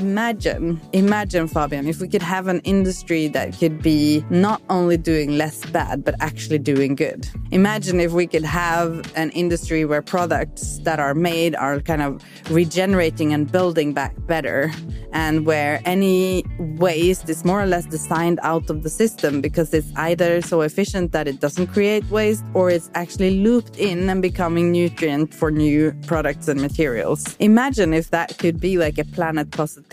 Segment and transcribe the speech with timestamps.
[0.00, 5.36] imagine, imagine, Fabian, if we could have an industry that could be not only doing
[5.36, 7.28] less bad, but actually doing good.
[7.50, 12.24] Imagine if we could have an industry where products that are made are kind of
[12.50, 14.72] regenerating and building back better,
[15.12, 16.44] and where any
[16.78, 21.12] waste is more or less designed out of the system because it's either so efficient
[21.12, 25.92] that it doesn't create waste or it's actually looped in and becoming nutrient for new
[26.06, 27.36] products and materials.
[27.38, 29.89] Imagine if that could be like a planet positive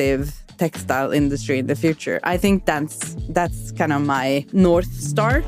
[0.58, 2.20] textile industry in the future.
[2.24, 5.44] I think that's that's kind of my north star.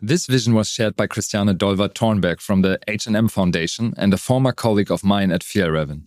[0.00, 4.52] This vision was shared by Christiane Dolva Törnberg from the H&M Foundation and a former
[4.52, 6.04] colleague of mine at Fjällräven.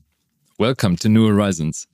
[0.57, 1.87] Welcome to New Horizons.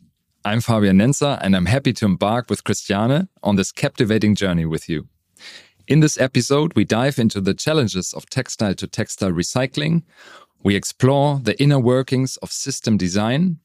[0.47, 4.87] I'm Fabian Nenzer, and I'm happy to embark with Christiane on this captivating journey with
[4.87, 5.09] you.
[5.89, 10.03] In this episode, we dive into the challenges of textile to textile recycling,
[10.63, 13.59] we explore the inner workings of system design,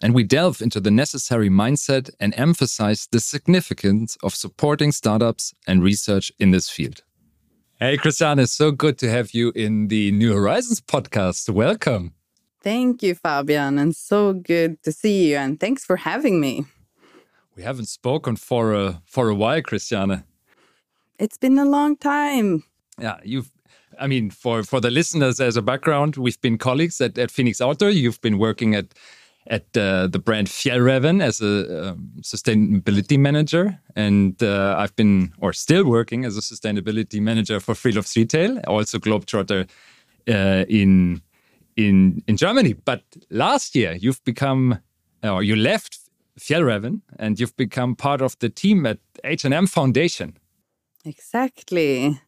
[0.00, 5.82] and we delve into the necessary mindset and emphasize the significance of supporting startups and
[5.82, 7.02] research in this field.
[7.80, 11.50] Hey, Christiane, it's so good to have you in the New Horizons podcast.
[11.50, 12.14] Welcome.
[12.62, 15.36] Thank you, Fabian, and so good to see you.
[15.36, 16.64] And thanks for having me.
[17.56, 20.24] We haven't spoken for a for a while, Christiane.
[21.18, 22.64] It's been a long time.
[23.00, 23.50] Yeah, you've.
[24.00, 27.60] I mean, for for the listeners, as a background, we've been colleagues at, at Fenix
[27.60, 27.90] Outdoor.
[27.90, 28.94] You've been working at
[29.48, 35.52] at uh, the brand Fjällräven as a um, sustainability manager, and uh, I've been or
[35.52, 39.68] still working as a sustainability manager for Frilufts Retail, also Globetrotter
[40.28, 41.22] uh, in
[41.78, 42.74] in in Germany.
[42.74, 44.78] But last year, you've become
[45.22, 45.98] or you left
[46.38, 50.36] Fjällräven, and you've become part of the team at H&M Foundation.
[51.04, 52.20] Exactly.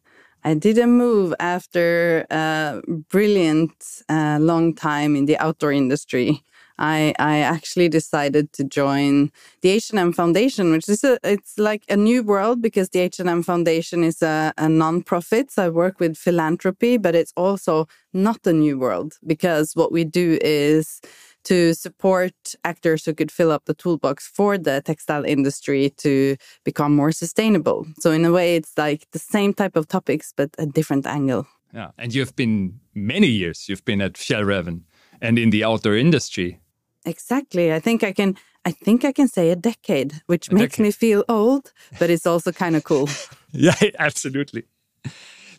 [0.43, 6.43] I did a move after a brilliant uh, long time in the outdoor industry.
[6.81, 9.31] I, I actually decided to join
[9.61, 14.03] the H&M Foundation, which is a, it's like a new world because the H&M Foundation
[14.03, 15.51] is a, a non-profit.
[15.51, 20.03] So I work with philanthropy, but it's also not a new world because what we
[20.03, 21.01] do is
[21.43, 22.33] to support
[22.63, 27.85] actors who could fill up the toolbox for the textile industry to become more sustainable.
[27.99, 31.45] So in a way, it's like the same type of topics, but a different angle.
[31.73, 33.69] Yeah, and you've been many years.
[33.69, 34.81] You've been at Fjällräven
[35.21, 36.60] and in the outdoor industry.
[37.05, 37.73] Exactly.
[37.73, 38.35] I think I can
[38.65, 40.83] I think I can say a decade, which a makes decade.
[40.83, 43.09] me feel old, but it's also kind of cool.
[43.51, 44.63] yeah, absolutely.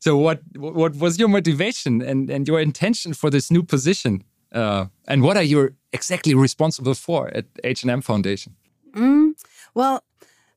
[0.01, 4.25] So what what was your motivation and, and your intention for this new position?
[4.53, 8.55] Uh, and what are you exactly responsible for at H&M Foundation?
[8.95, 9.33] Mm,
[9.75, 10.05] well,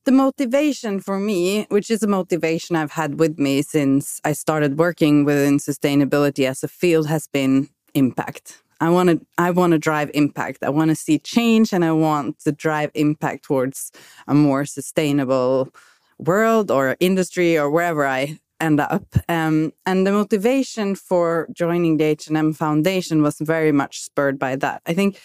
[0.04, 4.78] the motivation for me, which is a motivation I've had with me since I started
[4.78, 8.62] working within sustainability as a field, has been impact.
[8.82, 10.64] I want to I want to drive impact.
[10.64, 13.92] I want to see change and I want to drive impact towards
[14.28, 15.70] a more sustainable
[16.18, 19.04] world or industry or wherever I end up.
[19.28, 24.82] Um, and the motivation for joining the H&M Foundation was very much spurred by that.
[24.86, 25.20] I think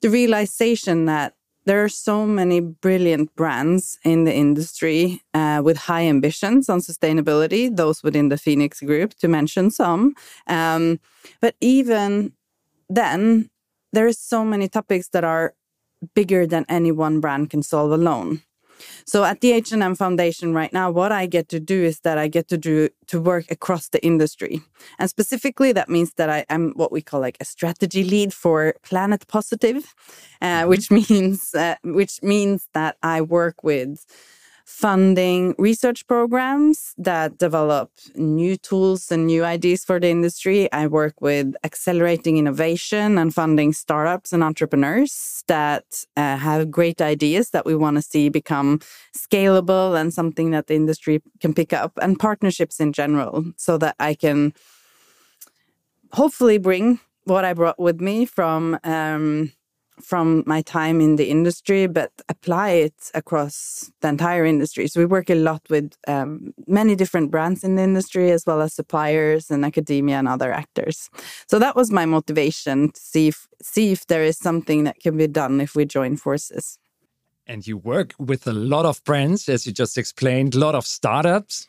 [0.00, 1.34] the realization that
[1.66, 7.74] there are so many brilliant brands in the industry uh, with high ambitions on sustainability,
[7.74, 10.14] those within the Fenix Group, to mention some.
[10.46, 11.00] Um,
[11.40, 12.32] but even
[12.90, 13.48] then
[13.92, 15.54] there is so many topics that are
[16.14, 18.42] bigger than any one brand can solve alone.
[19.04, 22.28] So at the H&M Foundation right now, what I get to do is that I
[22.28, 24.62] get to do to work across the industry,
[24.98, 28.74] and specifically that means that I am what we call like a strategy lead for
[28.82, 29.94] Planet Positive,
[30.40, 30.68] uh, mm -hmm.
[30.68, 34.04] which means uh, which means that I work with
[34.70, 40.72] funding research programs that develop new tools and new ideas for the industry.
[40.72, 45.84] I work with accelerating innovation and funding startups and entrepreneurs that
[46.16, 48.78] uh, have great ideas that we want to see become
[49.14, 53.96] scalable and something that the industry can pick up, and partnerships in general, so that
[53.98, 54.54] I can
[56.12, 58.78] hopefully bring what I brought with me from.
[58.84, 59.52] Um,
[60.00, 64.88] from my time in the industry, but apply it across the entire industry.
[64.88, 68.60] So we work a lot with um, many different brands in the industry, as well
[68.60, 71.10] as suppliers and academia and other actors.
[71.46, 75.16] So that was my motivation to see if, see if there is something that can
[75.16, 76.78] be done if we join forces.
[77.46, 80.86] And you work with a lot of brands, as you just explained, a lot of
[80.86, 81.68] startups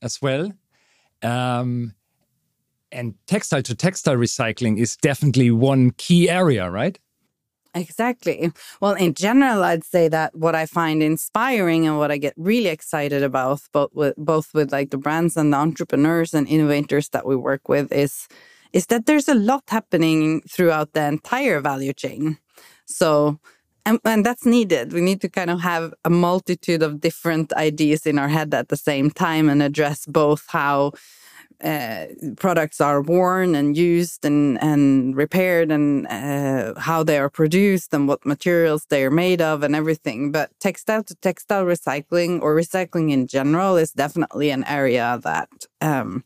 [0.00, 0.52] as well.
[1.22, 1.94] Um,
[2.92, 6.98] and textile to textile recycling is definitely one key area, right?
[7.76, 8.50] Exactly.
[8.80, 12.68] Well, in general, I'd say that what I find inspiring and what I get really
[12.68, 17.26] excited about, both with both with like the brands and the entrepreneurs and innovators that
[17.26, 18.28] we work with, is
[18.72, 22.38] is that there's a lot happening throughout the entire value chain.
[22.86, 23.38] So
[23.84, 24.92] and, and that's needed.
[24.94, 28.68] We need to kind of have a multitude of different ideas in our head at
[28.68, 30.92] the same time and address both how
[31.62, 32.06] uh,
[32.36, 38.08] products are worn and used and, and repaired and uh, how they are produced and
[38.08, 40.32] what materials they are made of and everything.
[40.32, 45.48] But textile to textile recycling or recycling in general is definitely an area that
[45.80, 46.24] um,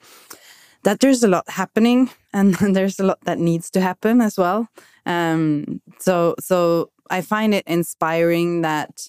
[0.83, 4.69] that there's a lot happening and there's a lot that needs to happen as well.
[5.07, 9.09] Um, so so I find it inspiring that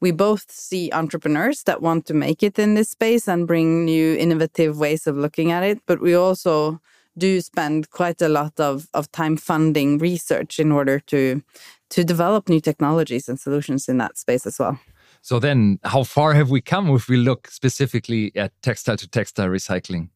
[0.00, 4.14] we both see entrepreneurs that want to make it in this space and bring new
[4.16, 6.80] innovative ways of looking at it but we also
[7.18, 11.42] do spend quite a lot of, of time funding research in order to
[11.90, 14.78] to develop new technologies and solutions in that space as well.
[15.22, 19.48] So then how far have we come if we look specifically at textile to textile
[19.48, 20.10] recycling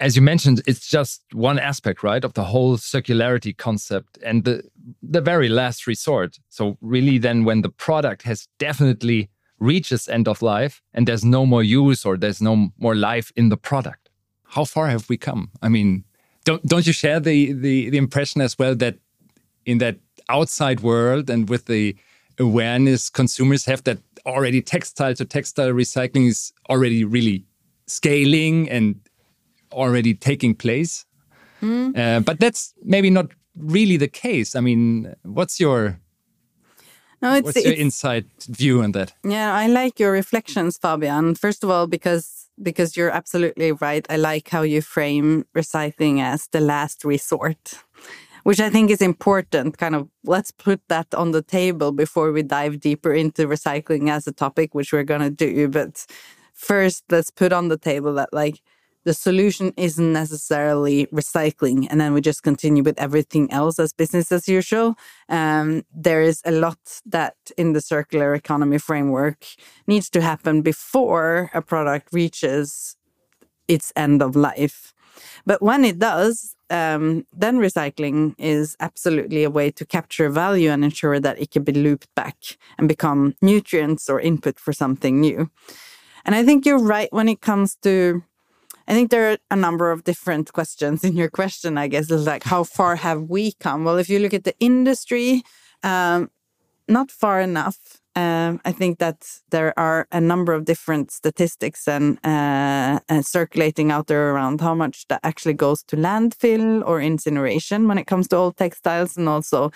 [0.00, 4.62] as you mentioned, it's just one aspect, right, of the whole circularity concept and the
[5.02, 6.38] the very last resort.
[6.48, 9.28] So really, then when the product has definitely
[9.58, 13.32] reached its end of life and there's no more use or there's no more life
[13.34, 14.08] in the product,
[14.44, 15.50] how far have we come?
[15.62, 16.04] I mean,
[16.44, 18.98] don't don't you share the the, the impression as well that
[19.66, 19.96] in that
[20.28, 21.96] outside world and with the
[22.38, 27.44] awareness consumers have that already textile to textile recycling is already really
[27.86, 29.07] scaling and
[29.78, 31.06] already taking place.
[31.62, 31.96] Mm.
[31.96, 33.26] Uh, but that's maybe not
[33.56, 34.54] really the case.
[34.54, 36.00] I mean, what's your
[37.20, 39.12] no, it's, what's your it's, inside view on that?
[39.24, 41.34] Yeah, I like your reflections, Fabian.
[41.34, 44.06] First of all, because because you're absolutely right.
[44.10, 47.74] I like how you frame recycling as the last resort,
[48.44, 49.78] which I think is important.
[49.78, 54.26] Kind of let's put that on the table before we dive deeper into recycling as
[54.26, 55.68] a topic, which we're gonna do.
[55.68, 56.06] But
[56.54, 58.60] first, let's put on the table that like
[59.08, 64.30] the solution isn't necessarily recycling and then we just continue with everything else as business
[64.30, 64.96] as usual.
[65.30, 69.46] Um, there is a lot that in the circular economy framework
[69.86, 72.96] needs to happen before a product reaches
[73.66, 74.92] its end of life.
[75.46, 80.84] But when it does, um, then recycling is absolutely a way to capture value and
[80.84, 82.36] ensure that it can be looped back
[82.76, 85.50] and become nutrients or input for something new.
[86.26, 88.22] And I think you're right when it comes to
[88.88, 92.26] I think there are a number of different questions in your question, I guess, is
[92.26, 93.84] like how far have we come?
[93.84, 95.42] Well, if you look at the industry,
[95.82, 96.30] um,
[96.88, 98.00] not far enough.
[98.16, 103.92] Um, I think that there are a number of different statistics and, uh, and circulating
[103.92, 108.26] out there around how much that actually goes to landfill or incineration when it comes
[108.28, 109.70] to old textiles, and also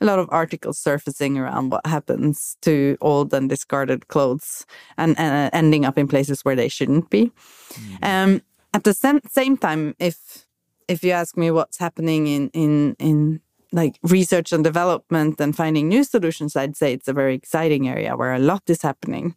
[0.00, 4.64] a lot of articles surfacing around what happens to old and discarded clothes
[4.96, 7.32] and uh, ending up in places where they shouldn't be.
[7.72, 8.04] Mm.
[8.04, 8.42] Um,
[8.74, 10.46] at the same, same time, if
[10.88, 13.40] if you ask me what's happening in in in
[13.72, 18.16] like research and development and finding new solutions, I'd say it's a very exciting area
[18.16, 19.34] where a lot is happening.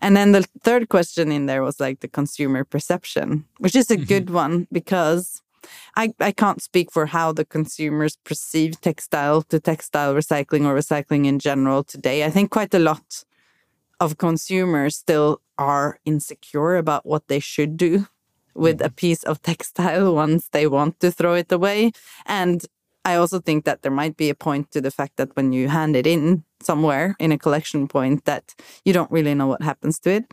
[0.00, 3.94] And then the third question in there was like the consumer perception, which is a
[3.94, 4.08] mm -hmm.
[4.08, 5.42] good one because
[5.96, 11.26] I, I can't speak for how the consumers perceive textile to textile recycling or recycling
[11.26, 12.26] in general today.
[12.26, 13.24] I think quite a lot
[13.98, 18.06] of consumers still are insecure about what they should do
[18.54, 21.92] with a piece of textile once they want to throw it away.
[22.26, 22.64] And
[23.04, 25.68] I also think that there might be a point to the fact that when you
[25.68, 28.54] hand it in somewhere in a collection point that
[28.84, 30.32] you don't really know what happens to it.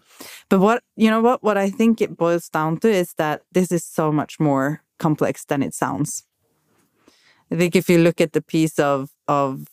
[0.49, 3.71] But what you know what what I think it boils down to is that this
[3.71, 6.23] is so much more complex than it sounds.
[7.51, 9.67] I think if you look at the piece of of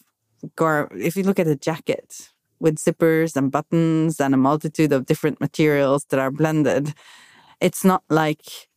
[0.56, 5.04] gar if you look at a jacket with zippers and buttons and a multitude of
[5.04, 6.94] different materials that are blended,
[7.60, 8.68] it's not like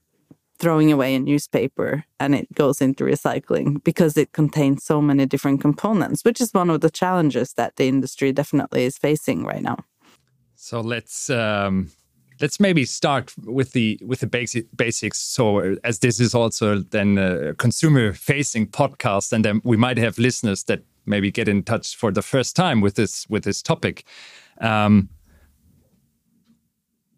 [0.59, 5.62] throwing away a newspaper and it goes into recycling because it contains so many different
[5.62, 9.77] components, which is one of the challenges that the industry definitely is facing right now.
[10.55, 11.89] So let's um,
[12.41, 15.19] let's maybe start with the with the basic basics.
[15.19, 20.17] So as this is also then a consumer facing podcast, and then we might have
[20.17, 24.03] listeners that maybe get in touch for the first time with this with this topic.
[24.59, 25.09] Um,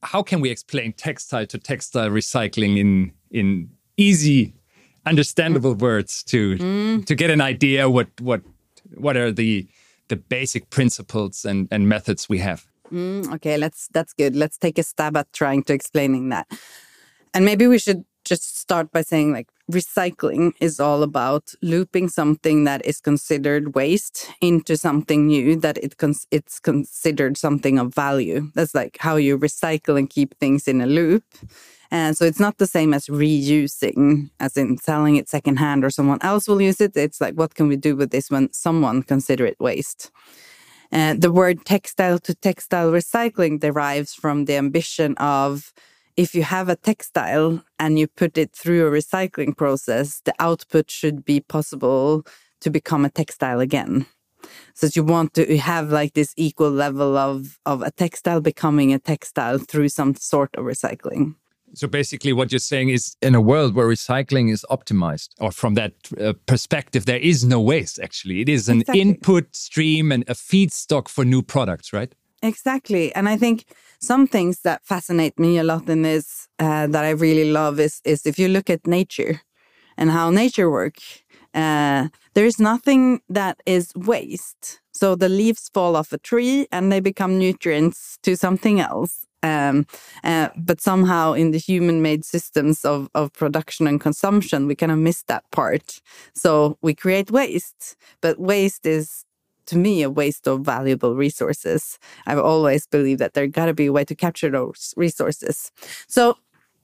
[0.03, 4.53] how can we explain textile to textile recycling in in easy
[5.05, 7.05] understandable words to mm.
[7.05, 8.41] to get an idea what what
[8.95, 9.67] what are the
[10.07, 12.65] the basic principles and and methods we have?
[12.91, 14.35] Mm, okay let's that's good.
[14.35, 16.47] Let's take a stab at trying to explaining that.
[17.33, 22.63] And maybe we should just start by saying like recycling is all about looping something
[22.63, 25.93] that is considered waste into something new that it
[26.31, 28.49] it's considered something of value.
[28.55, 31.25] That's like how you recycle and keep things in a loop.
[31.99, 36.21] And so it's not the same as reusing, as in selling it secondhand or someone
[36.21, 36.95] else will use it.
[36.95, 40.09] It's like, what can we do with this when someone consider it waste?
[40.93, 45.73] Uh, the word textile to textile recycling derives from the ambition of
[46.17, 50.89] if you have a textile and you put it through a recycling process, the output
[50.89, 52.25] should be possible
[52.61, 54.05] to become a textile again.
[54.73, 58.99] So you want to have like this equal level of, of a textile becoming a
[58.99, 61.35] textile through some sort of recycling.
[61.73, 65.75] So basically, what you're saying is in a world where recycling is optimized, or from
[65.75, 68.41] that uh, perspective, there is no waste actually.
[68.41, 69.01] It is an exactly.
[69.01, 72.13] input stream and a feedstock for new products, right?
[72.41, 73.13] Exactly.
[73.15, 73.65] And I think
[73.99, 78.01] some things that fascinate me a lot in this uh, that I really love is,
[78.03, 79.41] is if you look at nature
[79.97, 81.21] and how nature works,
[81.53, 84.79] uh, there is nothing that is waste.
[84.91, 89.25] So the leaves fall off a tree and they become nutrients to something else.
[89.43, 89.87] Um,
[90.23, 94.91] uh, but somehow in the human made systems of, of production and consumption, we kind
[94.91, 95.99] of miss that part.
[96.35, 99.25] So we create waste, but waste is
[99.67, 101.99] to me a waste of valuable resources.
[102.25, 105.71] I've always believed that there got to be a way to capture those resources.
[106.07, 106.37] So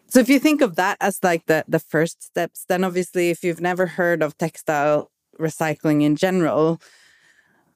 [0.10, 3.44] so if you think of that as like the the first steps, then obviously if
[3.44, 6.82] you've never heard of textile recycling in general,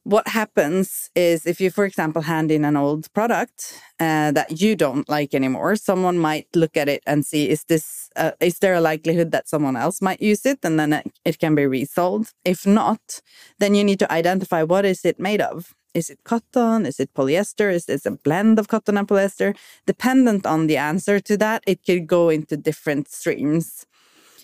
[0.03, 4.75] what happens is if you, for example, hand in an old product uh, that you
[4.75, 8.73] don't like anymore, someone might look at it and see is this uh, is there
[8.73, 12.31] a likelihood that someone else might use it, and then it, it can be resold.
[12.43, 13.21] If not,
[13.59, 15.73] then you need to identify what is it made of.
[15.93, 16.85] Is it cotton?
[16.85, 17.71] Is it polyester?
[17.71, 19.55] Is this a blend of cotton and polyester?
[19.85, 23.85] Dependent on the answer to that, it could go into different streams.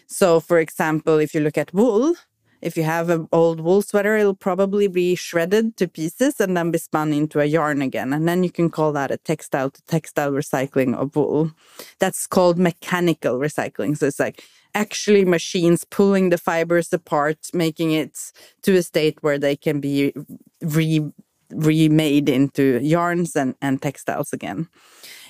[0.08, 2.16] So, for example, if you look at wool,
[2.62, 6.72] if you have an old wool sweater, it'll probably be shredded to pieces and then
[6.72, 8.14] be spun into a yarn again.
[8.14, 11.52] And then you can call that a textile to textile recycling of wool.
[12.00, 13.98] That's called mechanical recycling.
[13.98, 18.32] So it's like actually machines pulling the fibers apart, making it
[18.64, 20.14] to a state where they can be
[20.62, 21.12] re
[21.52, 24.68] remade into yarns and, and textiles again.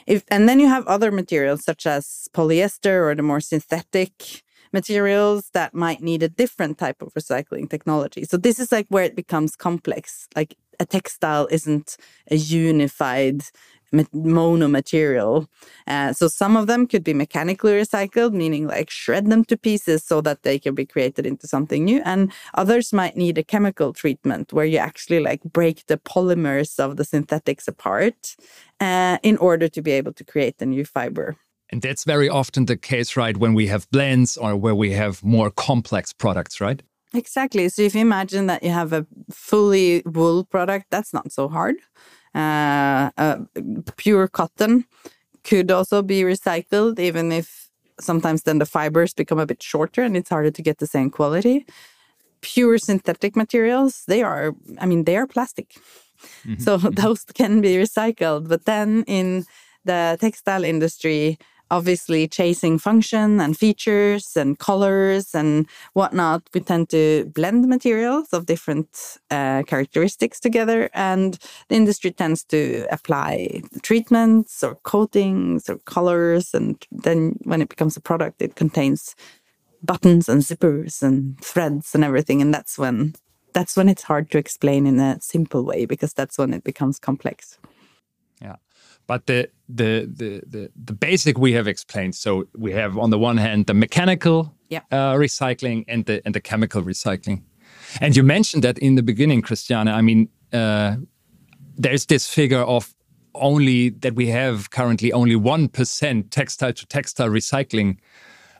[0.08, 4.44] If, and then you have other materials such as polyester or the more synthetic
[4.80, 8.24] materials that might need a different type of recycling technology.
[8.32, 10.28] So this is like where it becomes complex.
[10.36, 11.90] Like a textile isn't
[12.36, 13.38] a unified
[14.12, 15.48] mono material.
[15.94, 20.04] Uh, so some of them could be mechanically recycled, meaning like shred them to pieces
[20.04, 22.02] so that they can be created into something new.
[22.06, 26.98] And others might need a chemical treatment where you actually like break the polymers of
[26.98, 28.36] the synthetics apart
[28.80, 31.38] uh, in order to be able to create a new fiber.
[31.70, 33.36] And that's very often the case, right?
[33.36, 36.82] When we have blends or where we have more complex products, right?
[37.14, 37.70] Exactly.
[37.70, 41.76] So if you imagine that you have a fully wool product, that's not so hard.
[42.36, 43.38] Uh, uh,
[43.96, 44.86] pure cotton
[45.44, 47.70] could also be recycled, even if
[48.00, 51.10] sometimes then the fibers become a bit shorter and it's harder to get the same
[51.10, 51.66] quality.
[52.42, 55.76] Pure synthetic materials, they are, I mean, they are plastic.
[56.46, 56.62] Mm -hmm.
[56.64, 58.48] So those can be recycled.
[58.48, 59.46] But then in
[59.86, 61.38] the textile industry,
[61.70, 68.46] obviously chasing function and features and colors and whatnot, we tend to blend materials of
[68.46, 70.90] different uh, characteristics together.
[70.94, 71.38] And
[71.70, 76.54] the industry tends to apply treatments or coatings or colors.
[76.54, 79.16] And then when it becomes a product, it contains
[79.84, 82.42] buttons and zippers and threads and everything.
[82.42, 83.14] And that's when
[83.54, 87.00] that's when it's hard to explain in a simple way because that's when it becomes
[87.00, 87.58] complex.
[89.08, 92.16] But the, the the the the basic we have explained.
[92.16, 94.82] So we have on the one hand the mechanical yeah.
[94.92, 97.44] uh, recycling and the and the chemical recycling.
[98.02, 99.88] And you mentioned that in the beginning, Christiane.
[99.88, 100.98] I mean, uh,
[101.78, 102.94] there's this figure of
[103.34, 107.98] only that we have currently only one percent textile to textile recycling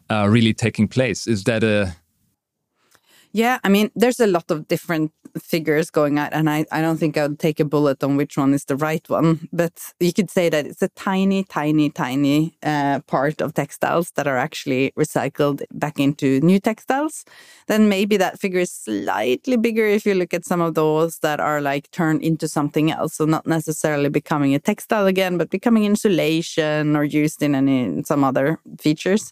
[0.10, 1.28] uh, really taking place.
[1.28, 1.96] Is that a
[3.38, 6.98] yeah, I mean, there's a lot of different figures going out, and I, I don't
[6.98, 9.48] think I would take a bullet on which one is the right one.
[9.54, 14.26] But you could say that it's a tiny, tiny, tiny uh, part of textiles that
[14.28, 17.26] are actually recycled back into new textiles.
[17.68, 21.40] Then maybe that figure is slightly bigger if you look at some of those that
[21.40, 23.14] are like turned into something else.
[23.14, 28.04] So not necessarily becoming a textile again, but becoming insulation or used in any in
[28.04, 29.32] some other features.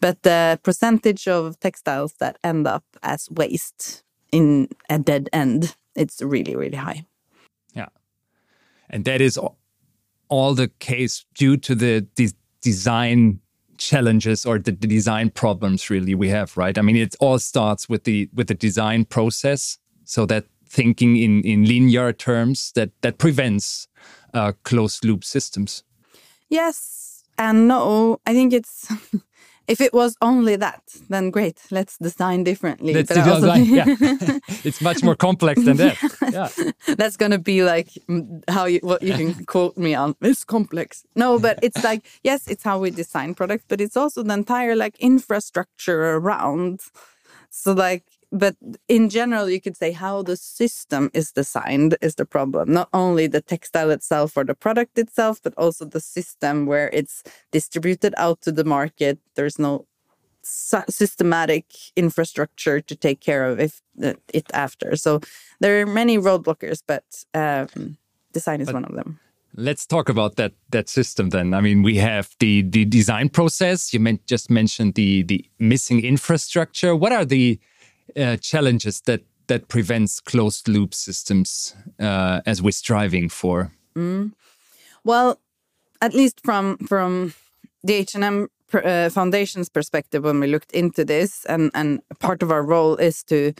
[0.00, 6.20] But the percentage of textiles that end up as waste in a dead end, it's
[6.22, 7.06] really, really high.
[7.74, 7.88] Yeah.
[8.90, 9.38] And that is
[10.28, 13.40] all the case due to the de design
[13.78, 16.76] challenges or the, design problems really we have, right?
[16.76, 21.42] I mean, it all starts with the with the design process, so that thinking in
[21.42, 23.88] in linear terms that that prevents
[24.34, 25.84] uh, closed loop systems.
[26.48, 27.06] Yes
[27.38, 28.20] and no.
[28.26, 28.90] I think it's
[29.68, 31.60] if it was only that, then great.
[31.70, 32.94] Let's design differently.
[32.94, 33.64] Let's design.
[33.64, 33.84] yeah,
[34.64, 35.96] it's much more complex than that.
[36.32, 36.48] Yeah,
[36.96, 40.14] that's gonna be like mm, how you what you can quote me on.
[40.20, 41.04] It's complex.
[41.14, 44.76] No, but it's like yes, it's how we design products, but it's also the entire
[44.76, 46.80] like infrastructure around.
[47.50, 48.56] So like but
[48.88, 53.26] in general you could say how the system is designed is the problem not only
[53.26, 58.40] the textile itself or the product itself but also the system where it's distributed out
[58.40, 59.86] to the market there's no
[60.42, 61.64] systematic
[61.96, 65.20] infrastructure to take care of if, uh, it after so
[65.60, 67.96] there are many roadblockers but um,
[68.32, 69.18] design is but one of them
[69.58, 71.54] Let's talk about that that system then.
[71.54, 73.94] I mean, we have the the design process.
[73.94, 76.94] You meant, just mentioned the the missing infrastructure.
[76.94, 77.58] What are the
[78.16, 83.70] uh, challenges that that prevents closed loop systems uh, as we're striving for?
[83.94, 84.32] Mm.
[85.04, 85.38] Well,
[86.00, 87.34] at least from from
[87.84, 92.62] the H&M uh, Foundation's perspective, when we looked into this, and and part of our
[92.62, 93.52] role is to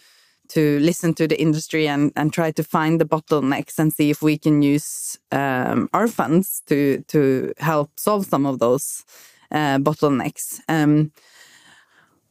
[0.48, 4.22] to listen to the industry and and try to find the bottlenecks and see if
[4.22, 9.04] we can use um, our funds to to help solve some of those
[9.50, 10.60] uh, bottlenecks.
[10.68, 11.12] Um,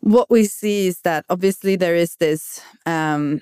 [0.05, 3.41] what we see is that obviously there is this um,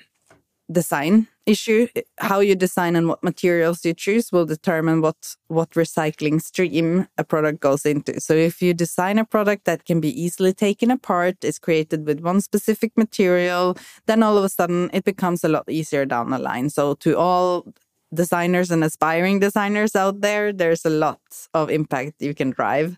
[0.72, 1.86] design issue.
[2.18, 7.24] How you design and what materials you choose will determine what what recycling stream a
[7.24, 8.18] product goes into.
[8.18, 12.20] So if you design a product that can be easily taken apart, is created with
[12.20, 16.38] one specific material, then all of a sudden it becomes a lot easier down the
[16.38, 16.70] line.
[16.70, 17.66] So to all
[18.14, 21.20] designers and aspiring designers out there, there's a lot
[21.52, 22.96] of impact you can drive.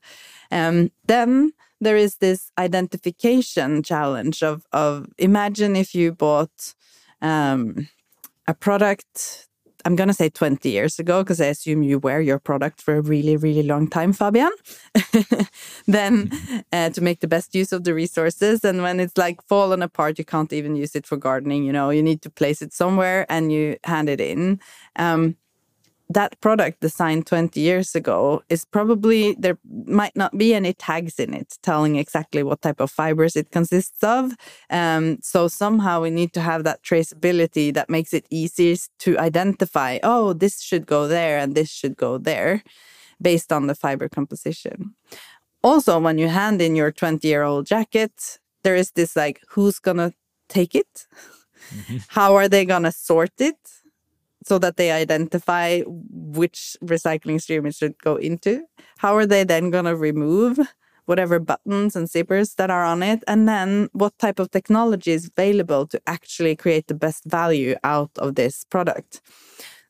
[0.52, 6.74] Um, then there is this identification challenge of of imagine if you bought
[7.22, 7.88] um,
[8.46, 9.48] a product
[9.84, 12.96] i'm going to say 20 years ago because i assume you wear your product for
[12.96, 14.50] a really really long time fabian.
[15.86, 16.30] Then
[16.72, 20.18] uh, to make the best use of the resources and when it's like fallen apart
[20.18, 21.90] you can't even use it for gardening you know?
[21.90, 24.60] You need to place it somewhere and you hand it in.
[24.96, 25.36] Um,
[26.08, 31.34] that product designed 20 years ago is probably there might not be any tags in
[31.34, 34.32] it telling exactly what type of fibers it consists of.
[34.70, 39.98] Um, so somehow we need to have that traceability that makes it easiest to identify
[40.02, 42.62] oh this should go there and this should go there
[43.20, 44.94] based on the fiber composition.
[45.62, 49.80] Also when you hand in your 20 year old jacket there is this like who's
[49.80, 50.12] gonna
[50.48, 51.06] take it?
[51.74, 51.96] Mm-hmm.
[52.10, 53.56] how are they gonna sort it
[54.46, 58.62] so that they identify which recycling stream it should go into.
[58.98, 60.60] How are they then going to remove
[61.06, 63.24] whatever buttons and zippers that are on it?
[63.26, 68.10] And then what type of technology is available to actually create the best value out
[68.18, 69.20] of this product?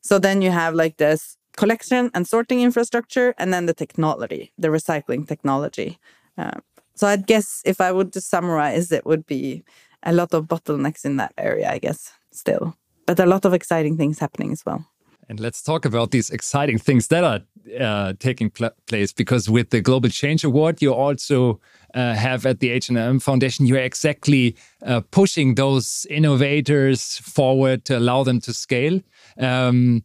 [0.01, 4.69] So then you have like this collection and sorting infrastructure, and then the technology, the
[4.69, 5.99] recycling technology.
[6.37, 6.59] Uh,
[6.95, 9.63] so I guess if I would to summarize, it would be
[10.03, 12.75] a lot of bottlenecks in that area, I guess, still
[13.07, 14.85] but a lot of exciting things happening as well.
[15.29, 17.41] And let's talk about these exciting things that are
[17.79, 21.59] uh, taking pl place because with the Global Change Award, you also
[21.93, 28.23] uh, have at the H&M Foundation, you're exactly uh, pushing those innovators forward to allow
[28.23, 29.01] them to scale,
[29.39, 30.03] um,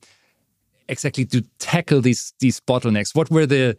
[0.88, 3.14] exactly to tackle these these bottlenecks.
[3.14, 3.76] What were the,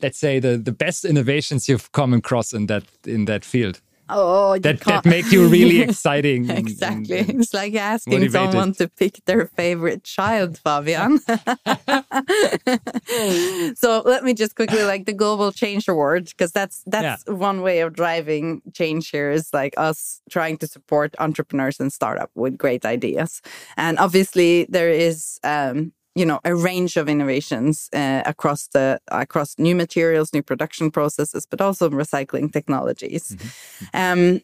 [0.00, 3.80] let's say, the the best innovations you've come across in that in that field?
[4.08, 6.48] Oh, that, that make you really exciting.
[6.50, 7.18] exactly.
[7.18, 8.52] And, and it's like asking motivated.
[8.52, 11.18] someone to pick their favorite child, Fabian.
[13.76, 17.34] so let me just quickly like the Global Change Award, because that's that's yeah.
[17.34, 22.30] one way of driving change here is like us trying to support entrepreneurs and startup
[22.34, 23.40] with great ideas.
[23.76, 29.58] And obviously there is um, you know a range of innovations uh, across the across
[29.58, 33.84] new materials new production processes but also recycling technologies mm-hmm.
[33.94, 34.40] um,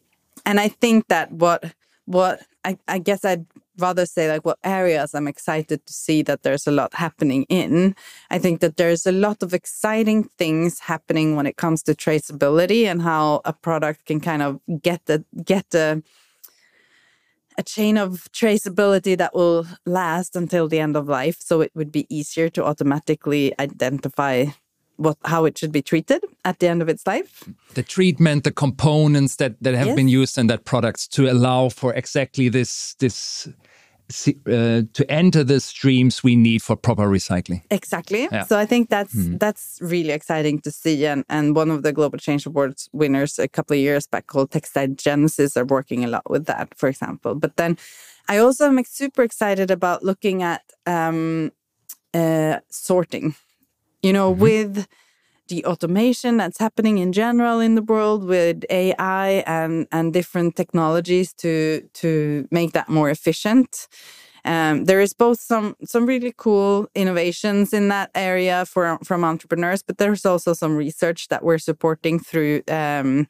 [0.46, 1.64] and i think that what
[2.06, 3.44] what I, I, guess i'd
[3.76, 7.94] rather say like what areas i'm excited to see that there's a lot happening in
[8.30, 12.84] i think that there's a lot of exciting things happening when it comes to traceability
[12.84, 16.02] and how a product can kind of get the get the
[17.58, 21.36] a chain of traceability that will last until the end of life.
[21.40, 24.46] So it would be easier to automatically identify
[24.96, 27.44] what how it should be treated at the end of its life.
[27.74, 29.96] The treatment, the components that, that have yes.
[29.96, 33.48] been used in that products to allow for exactly this this
[34.10, 37.62] uh, to enter the streams we need for proper recycling.
[37.70, 38.26] Exactly.
[38.32, 38.44] Yeah.
[38.44, 39.38] So I think that's mm.
[39.38, 41.04] that's really exciting to see.
[41.06, 44.50] And and one of the Global Change Awards winners a couple of years back called
[44.50, 47.34] Textile Genesis are working a lot with that, for example.
[47.34, 47.76] But then
[48.28, 51.52] I also am super excited about looking at um,
[52.14, 53.34] uh, sorting.
[54.02, 54.42] You know, mm -hmm.
[54.42, 54.86] with
[55.48, 61.32] the automation that's happening in general in the world with AI and and different technologies
[61.34, 63.88] to to make that more efficient.
[64.44, 69.82] Um, there is both some some really cool innovations in that area for from entrepreneurs,
[69.82, 73.26] but there's also some research that we're supporting through um,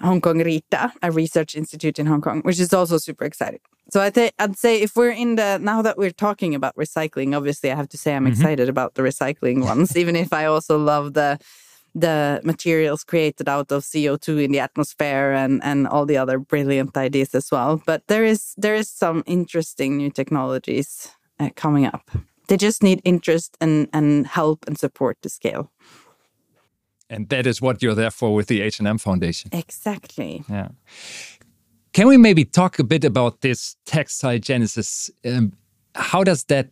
[0.00, 3.60] Hong Kong RITA, a research institute in Hong Kong, which is also super exciting.
[3.90, 7.36] So I th- I'd say if we're in the now that we're talking about recycling,
[7.36, 8.32] obviously I have to say I'm mm-hmm.
[8.32, 11.38] excited about the recycling ones, even if I also love the
[11.92, 16.96] the materials created out of CO2 in the atmosphere and and all the other brilliant
[16.96, 17.82] ideas as well.
[17.84, 21.08] But there is there is some interesting new technologies
[21.40, 22.10] uh, coming up.
[22.46, 25.70] They just need interest and and help and support to scale
[27.10, 29.50] and that is what you're there for with the H&M Foundation.
[29.52, 30.44] Exactly.
[30.48, 30.68] Yeah.
[31.92, 35.10] Can we maybe talk a bit about this textile genesis?
[35.24, 35.52] Um,
[35.94, 36.70] how does that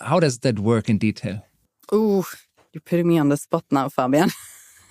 [0.00, 1.44] how does that work in detail?
[1.90, 2.26] Oh,
[2.72, 4.30] you're putting me on the spot now, Fabian.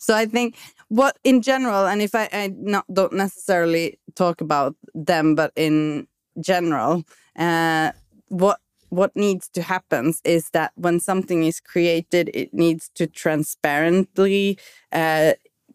[0.00, 0.56] so I think
[0.88, 6.06] what in general, and if I, I not, don't necessarily talk about them, but in
[6.40, 7.04] general,
[7.36, 7.92] uh,
[8.28, 14.58] what what needs to happen is that when something is created, it needs to transparently
[14.92, 15.32] uh,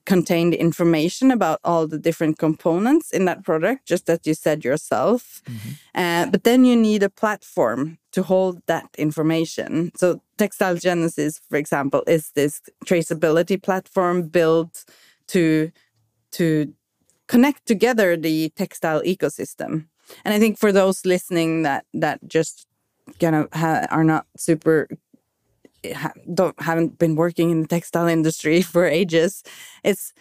[0.08, 4.64] contain the information about all the different components in that product, just as you said
[4.64, 5.42] yourself.
[5.46, 5.70] Mm-hmm.
[5.94, 9.92] Uh, but then you need a platform to hold that information.
[9.98, 14.86] So, Textile Genesis, for example, is this traceability platform built
[15.28, 15.72] to
[16.32, 16.74] to
[17.28, 19.88] connect together the textile ecosystem.
[20.24, 22.66] And I think for those listening that that just
[23.20, 24.88] kind of ha- are not super
[26.34, 29.44] don't haven't been working in the textile industry for ages.
[29.84, 30.14] It's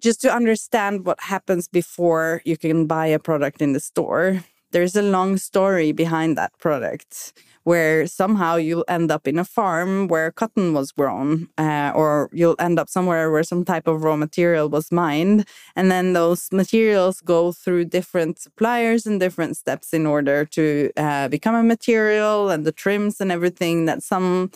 [0.00, 4.96] just to understand what happens before you can buy a product in the store there's
[4.96, 7.32] a long story behind that product
[7.68, 12.56] where somehow you'll end up in a farm where cotton was grown, uh, or you'll
[12.58, 15.46] end up somewhere where some type of raw material was mined.
[15.76, 21.28] And then those materials go through different suppliers and different steps in order to uh,
[21.28, 24.50] become a material and the trims and everything that some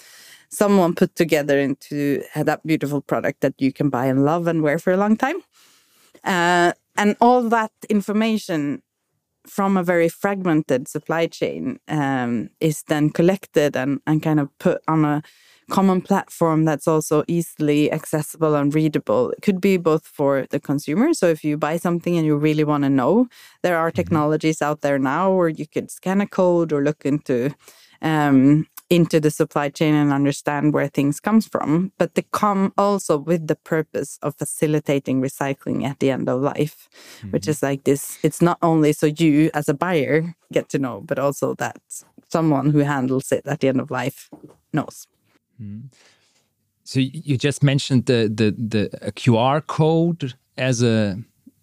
[0.49, 4.79] someone put together into that beautiful product that you can buy and love and wear
[4.79, 5.37] for a long time.
[6.25, 8.83] Uh, and all that information
[9.47, 14.81] from a very fragmented supply chain um, is then collected and, and kind of put
[14.89, 15.23] on a
[15.71, 19.31] common platform that's also easily accessible and readable.
[19.31, 21.15] It could be both for the consumer.
[21.15, 23.27] So if you buy something and you really want to know,
[23.63, 23.97] there are mm-hmm.
[23.97, 27.55] technologies out there now where you could scan a code or look into
[28.03, 33.17] um, into the supply chain and understand where things comes from but they come also
[33.17, 37.31] with the purpose of facilitating recycling at the end of life mm-hmm.
[37.31, 41.01] which is like this it's not only so you as a buyer get to know
[41.07, 41.81] but also that
[42.29, 44.29] someone who handles it at the end of life
[44.75, 45.07] knows
[45.59, 45.87] mm-hmm.
[46.85, 51.17] so you just mentioned the the the qr code as a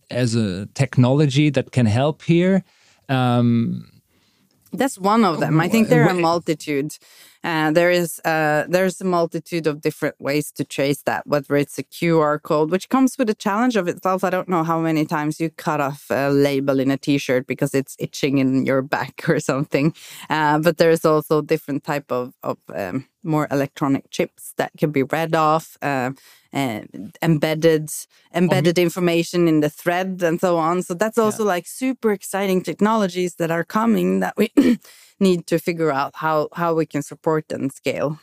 [0.10, 2.64] as a technology that can help here
[3.08, 3.99] um,
[4.72, 5.60] that's one of them.
[5.60, 6.98] I think there are a multitude.
[7.44, 11.26] Uh, there is uh, there's a multitude of different ways to trace that.
[11.26, 14.24] Whether it's a QR code, which comes with a challenge of itself.
[14.24, 17.74] I don't know how many times you cut off a label in a T-shirt because
[17.74, 19.94] it's itching in your back or something.
[20.30, 25.04] Uh, but there's also different type of of um, more electronic chips that can be
[25.04, 25.78] read off.
[26.52, 26.82] Uh,
[27.22, 27.92] embedded
[28.34, 30.82] embedded information in the thread and so on.
[30.82, 31.50] So that's also yeah.
[31.50, 34.52] like super exciting technologies that are coming that we
[35.20, 38.20] need to figure out how how we can support and scale.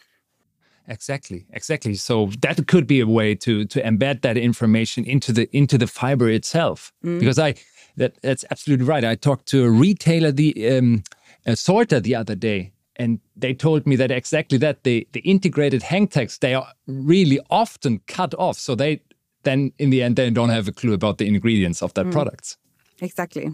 [0.89, 1.95] Exactly, exactly.
[1.95, 5.87] So that could be a way to to embed that information into the into the
[5.87, 6.93] fiber itself.
[7.05, 7.19] Mm.
[7.19, 7.55] Because I
[7.97, 9.05] that that's absolutely right.
[9.05, 11.03] I talked to a retailer, the um,
[11.45, 15.83] a sorter, the other day, and they told me that exactly that the the integrated
[15.83, 18.59] hang tags they are really often cut off.
[18.59, 19.01] So they
[19.43, 22.13] then in the end they don't have a clue about the ingredients of that mm.
[22.13, 22.57] products.
[23.01, 23.51] Exactly.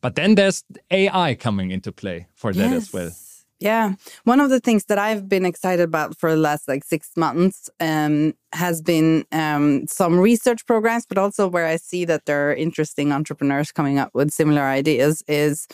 [0.00, 2.82] But then there's ai coming into play for that yes.
[2.82, 3.10] as well.
[3.58, 3.94] Yeah.
[4.24, 7.70] One of the things that i've been excited about for the last like six months
[7.78, 12.54] um, has been um, some research programs but also where i see that there are
[12.54, 15.66] interesting entrepreneurs coming up with similar ideas is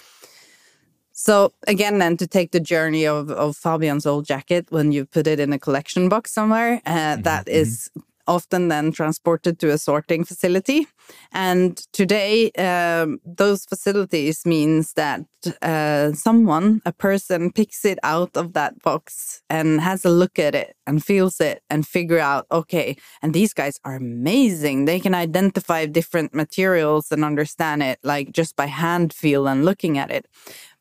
[1.21, 5.27] so again, then to take the journey of, of Fabian's old jacket when you put
[5.27, 7.23] it in a collection box somewhere, uh, mm-hmm.
[7.23, 7.91] that is
[8.29, 10.87] often then transported to a sorting facility.
[11.33, 15.25] And today, um, those facilities means that
[15.63, 20.55] uh, someone, a person, picks it out of that box and has a look at
[20.55, 24.85] it and feels it and figure out, okay, and these guys are amazing.
[24.85, 29.99] They can identify different materials and understand it like just by hand feel and looking
[29.99, 30.27] at it.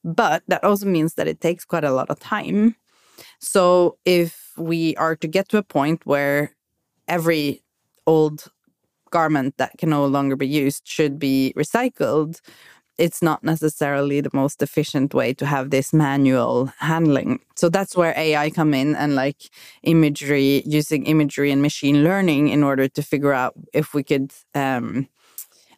[0.08, 2.78] But that also means that it takes quite a lot of time.
[3.40, 6.56] So if we are to get to a point where
[7.10, 7.62] every
[8.06, 8.48] old
[9.12, 12.40] garment that can no longer be used should be recycled,
[12.98, 17.40] it's not necessarily the most efficient way to have this manual handling.
[17.56, 19.50] So that's where AI come in and like
[19.84, 25.10] imagery, using imagery and machine learning in order to figure out if we could um,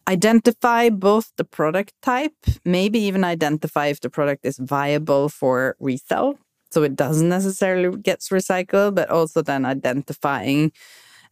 [0.08, 2.36] identify both the product type,
[2.66, 6.38] maybe even identify if the product is viable for resale.
[6.72, 10.72] So it doesn't necessarily gets recycled, but also then identifying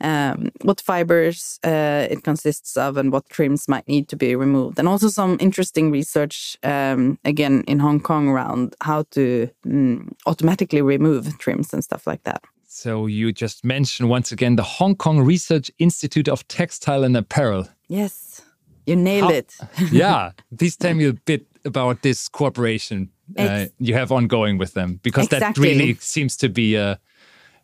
[0.02, 4.80] um, what fibers uh, it consists of and what trims might need to be removed.
[4.80, 10.82] And also some interesting research, um, again, in Hong Kong around how to mm, automatically
[10.82, 12.44] remove trims and stuff like that.
[12.68, 17.68] So you just mentioned once again the Hong Kong Research Institute of Textile and Apparel.
[17.88, 18.42] Yes,
[18.88, 19.56] you nailed how, it.
[19.92, 20.32] yeah.
[20.58, 25.26] Please tell me a bit about this cooperation uh, you have ongoing with them because
[25.26, 25.48] exactly.
[25.48, 27.00] that really seems to be a,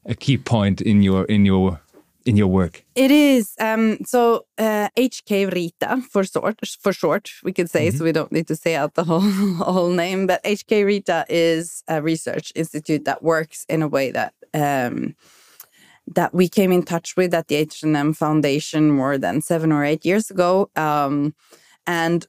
[0.05, 1.79] a key point in your in your
[2.25, 2.85] in your work?
[2.95, 3.53] It is.
[3.59, 7.97] Um, so uh, HK Rita for short, for short, we could say, mm -hmm.
[7.97, 9.29] so we don't need to say out the whole
[9.73, 10.25] whole name.
[10.25, 15.15] But HK Rita is a research institute that works in a way that um,
[16.07, 20.05] that we came in touch with at the H&M Foundation more than seven or eight
[20.05, 20.69] years ago.
[20.75, 21.33] Um,
[21.87, 22.27] and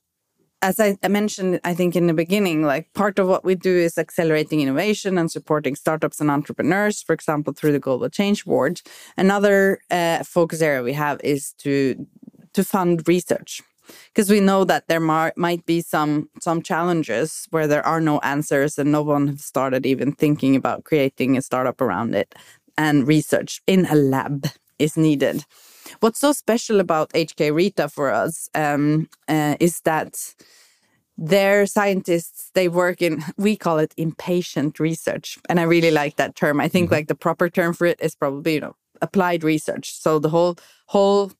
[0.62, 3.98] as I, mentioned, I think in the beginning, like part of what we do is
[3.98, 8.80] accelerating innovation and supporting startups and entrepreneurs, for example, through the Global Change Award.
[9.18, 12.06] Another uh, focus area we have is to
[12.54, 13.60] to fund research
[14.06, 18.78] because we know that there might be some some challenges where there are no answers
[18.78, 22.34] and no one has started even thinking about creating a startup around it
[22.76, 24.46] and research in a lab
[24.78, 25.44] is needed.
[26.00, 30.34] What's so special about HK Rita for us um, uh, is that
[31.16, 35.38] their scientists they work in we call it impatient research.
[35.48, 36.60] And i really like that term.
[36.60, 36.96] I think mm -hmm.
[36.96, 39.92] like the proper term for it is probably you know applied research.
[39.92, 40.54] So the whole
[40.86, 41.30] whole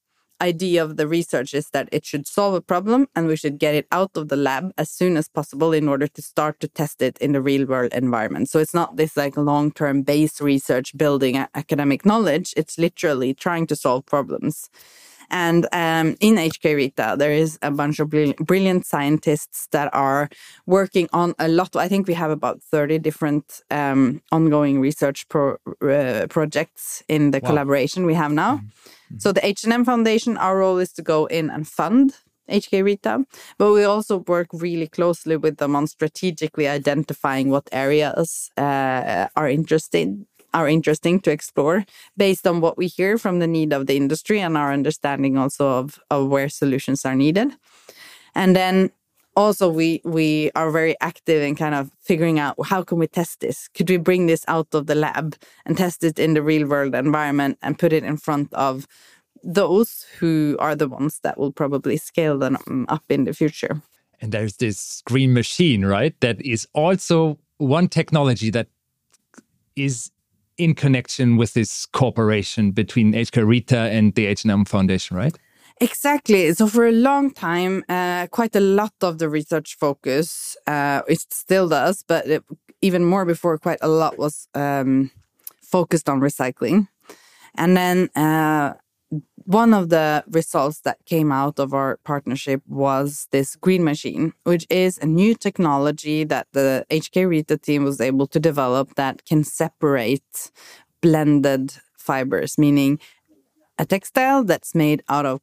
[0.51, 3.75] idea of the research is that it should solve a problem and we should get
[3.75, 7.03] it out of the lab as soon as possible in order to start to test
[7.03, 8.49] it in the real world environment.
[8.51, 13.67] So it's not this like long term base research building academic knowledge, it's literally trying
[13.69, 14.71] to solve problems.
[15.31, 20.29] And um, in HK Rita, there is a bunch of brilliant scientists that are
[20.67, 21.75] working on a lot.
[21.77, 27.41] I think we have about 30 different um, ongoing research pro uh, projects in the
[27.41, 27.49] wow.
[27.49, 28.55] collaboration we have now.
[28.55, 28.95] Mm -hmm.
[29.19, 32.17] So the H&M Foundation, our role is to go in and fund
[32.51, 33.25] HK Rita,
[33.59, 39.49] but we also work really closely with them on strategically identifying what areas uh, are
[39.49, 41.85] interested are interesting to explore
[42.17, 45.69] based on what we hear from the need of the industry and our understanding also
[45.69, 47.51] of, of where solutions are needed.
[48.37, 48.91] And then
[49.37, 53.41] also we we are very active in kind of figuring out how can we test
[53.41, 56.67] this could we bring this out of the lab and test it in the real
[56.69, 58.87] world environment and put it in front of
[59.43, 63.83] those who are the ones that will probably scale them up in the future
[64.21, 68.69] and there's this green machine right that is also one technology that
[69.77, 70.11] is
[70.57, 75.37] in connection with this cooperation between HK Rita and the H&M Foundation, right?
[75.81, 76.53] Exactly.
[76.55, 81.21] So for a long time, uh, quite a lot of the research focus, uh, it
[81.33, 82.45] still does, but it,
[82.81, 85.11] even more before, quite a lot was um,
[85.61, 86.89] focused on recycling.
[87.57, 88.75] And then uh,
[89.47, 94.67] one of the results that came out of our partnership was this green machine, which
[94.71, 99.45] is a new technology that the HK Rita team was able to develop that can
[99.45, 100.51] separate
[101.01, 102.99] blended fibers, meaning
[103.79, 105.41] a textile that's made out of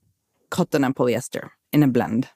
[0.52, 2.30] cotton and polyester in a blend.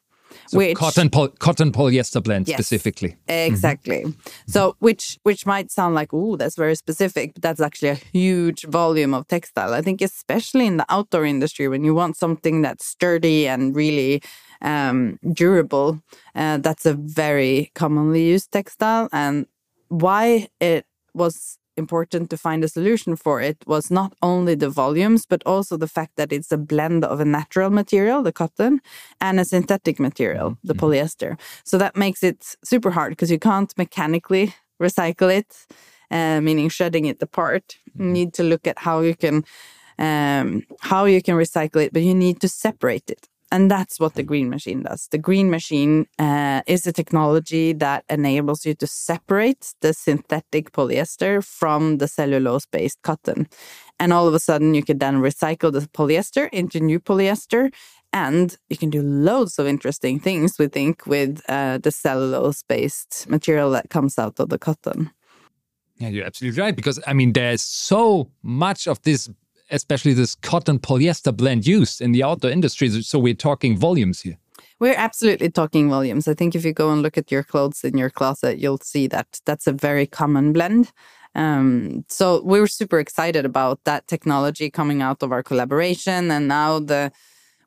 [0.47, 3.15] So which, cotton cotton polyester blend yes, specifically.
[3.28, 4.04] Exactly.
[4.04, 4.51] Mm -hmm.
[4.51, 8.67] So which which might sound like oh that's very specific, but that's actually a huge
[8.67, 9.80] volume of textile.
[9.80, 14.21] I think especially in the outdoor industry when you want something that's sturdy and really
[14.62, 15.89] um, durable,
[16.36, 19.08] uh, that's a very commonly used textile.
[19.12, 19.45] And
[19.88, 25.26] why it was important to find a solution for it was not only the volumes,
[25.26, 28.82] but also the fact that it's a blend of a natural material, the cotton,
[29.20, 30.86] and a synthetic material, the mm-hmm.
[30.86, 31.40] polyester.
[31.64, 35.66] So that makes it super hard because you can't mechanically recycle it,
[36.12, 37.78] uh, meaning shredding it apart.
[37.86, 38.14] You mm-hmm.
[38.14, 39.44] need to look at how you can
[39.98, 43.30] um, how you can recycle it, but you need to separate it.
[43.52, 45.08] And that's what the green machine does.
[45.12, 51.46] The green machine uh, is a technology that enables you to separate the synthetic polyester
[51.46, 53.48] from the cellulose based cotton.
[54.00, 57.72] And all of a sudden, you can then recycle the polyester into new polyester.
[58.12, 63.28] And you can do loads of interesting things, we think, with uh, the cellulose based
[63.30, 65.12] material that comes out of the cotton.
[65.98, 66.76] Yeah, you're absolutely right.
[66.76, 69.30] Because, I mean, there's so much of this
[69.71, 72.89] especially this cotton polyester blend used in the outdoor industry.
[73.01, 74.38] So we're talking volumes here.
[74.80, 76.28] We're absolutely talking volumes.
[76.28, 79.08] I think if you go and look at your clothes in your closet, you'll see
[79.08, 80.91] that that's a very common blend.
[81.34, 86.47] Um, so we were super excited about that technology coming out of our collaboration, and
[86.47, 87.12] now the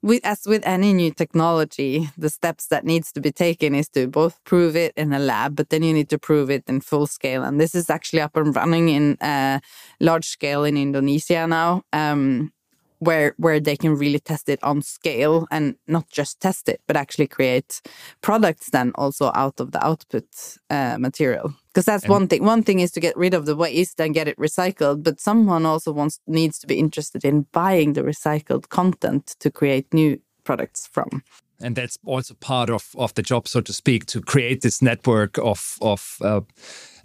[0.03, 4.07] with, as with any new technology, the steps that needs to be taken is to
[4.07, 7.07] both prove it in a lab, but then you need to prove it in full
[7.07, 7.43] scale.
[7.43, 9.61] And this is actually up and running in uh,
[10.01, 11.83] large scale in Indonesia now.
[11.93, 12.53] Um,
[13.01, 16.97] where where they can really test it on scale and not just test it, but
[16.97, 17.81] actually create
[18.23, 20.27] products then also out of the output
[20.71, 21.55] uh, material.
[21.79, 22.45] Because that's and one thing.
[22.45, 25.65] One thing is to get rid of the waste and get it recycled, but someone
[25.65, 30.89] also wants needs to be interested in buying the recycled content to create new products
[30.89, 31.23] from.
[31.61, 35.39] And that's also part of, of the job, so to speak, to create this network
[35.39, 36.41] of of uh,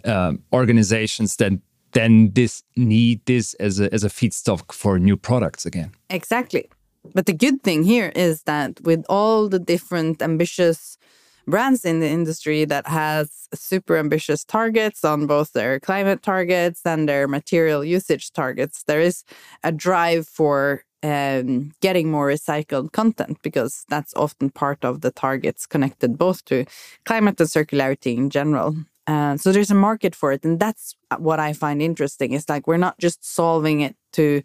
[0.04, 1.52] uh, organizations that
[1.92, 5.92] then this need this as a, as a feedstock for new products again.
[6.10, 6.68] Exactly.
[7.14, 10.98] But the good thing here is that with all the different ambitious
[11.46, 17.08] brands in the industry that has super ambitious targets on both their climate targets and
[17.08, 19.24] their material usage targets, there is
[19.62, 25.66] a drive for um, getting more recycled content because that's often part of the targets
[25.66, 26.64] connected both to
[27.04, 28.74] climate and circularity in general.
[29.06, 32.32] Uh, so there's a market for it, and that's what I find interesting.
[32.32, 34.42] It's like we're not just solving it to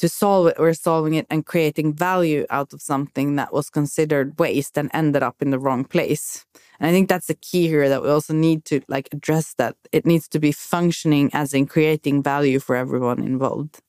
[0.00, 4.38] to solve it, we're solving it and creating value out of something that was considered
[4.38, 6.46] waste and ended up in the wrong place.
[6.78, 9.76] And I think that's the key here that we also need to like address that
[9.92, 13.82] it needs to be functioning as in creating value for everyone involved.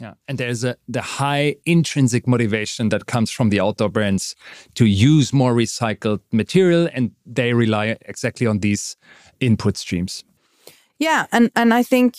[0.00, 4.36] Yeah, and there's a the high intrinsic motivation that comes from the outdoor brands
[4.74, 8.96] to use more recycled material, and they rely exactly on these
[9.40, 10.24] input streams.
[10.98, 12.14] Yeah, and and I think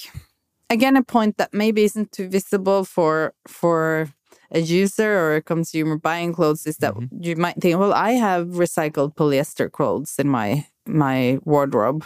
[0.70, 4.10] again a point that maybe isn't too visible for for
[4.52, 7.26] a user or a consumer buying clothes is that mm -hmm.
[7.26, 12.04] you might think, well, I have recycled polyester clothes in my my wardrobe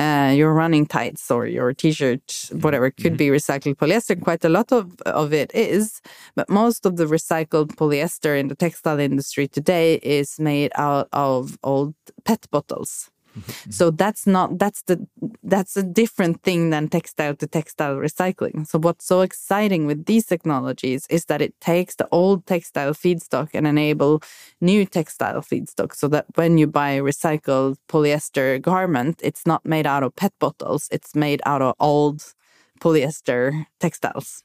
[0.00, 2.60] uh, your running tights or your t-shirt, mm-hmm.
[2.60, 3.32] whatever, could mm-hmm.
[3.32, 4.20] be recycled polyester.
[4.20, 6.00] Quite a lot of, of it is,
[6.34, 11.58] but most of the recycled polyester in the textile industry today is made out of
[11.62, 13.10] old PET bottles.
[13.38, 13.70] Mm-hmm.
[13.70, 15.06] So that's not that's the
[15.42, 18.66] that's a different thing than textile to textile recycling.
[18.66, 23.50] So what's so exciting with these technologies is that it takes the old textile feedstock
[23.54, 24.22] and enable
[24.60, 29.86] new textile feedstock so that when you buy a recycled polyester garment, it's not made
[29.86, 32.34] out of PET bottles, it's made out of old
[32.80, 34.42] polyester textiles.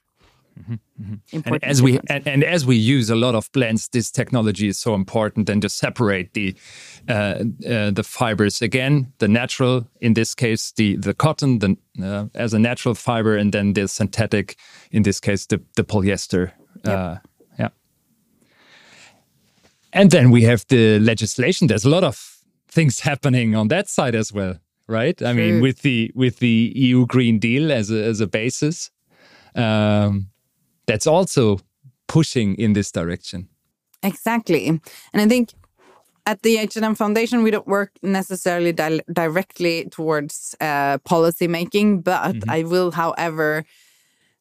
[0.56, 1.44] Mm -hmm.
[1.44, 4.80] And as we and, and, as we use a lot of blends, this technology is
[4.80, 5.50] so important.
[5.50, 6.54] And to separate the
[7.08, 12.24] uh, uh, the fibers again, the natural in this case, the the cotton, the uh,
[12.34, 14.56] as a natural fiber, and then the synthetic,
[14.90, 16.52] in this case, the the polyester.
[16.84, 16.98] Yep.
[16.98, 17.16] Uh,
[17.58, 17.70] yeah.
[19.90, 21.68] And then we have the legislation.
[21.68, 24.54] There's a lot of things happening on that side as well,
[24.88, 25.22] right?
[25.22, 28.90] I mean, with the with the EU Green Deal as a as a basis.
[29.54, 30.30] Um,
[30.86, 31.58] that's also
[32.08, 33.48] pushing in this direction.
[34.02, 34.68] Exactly.
[34.68, 34.80] And
[35.14, 35.54] I think
[36.26, 42.34] at the H&M Foundation, we don't work necessarily di directly towards uh, policy making, but
[42.34, 42.58] mm -hmm.
[42.58, 43.64] I will, however,